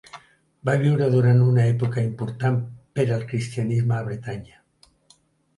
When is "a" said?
3.99-4.03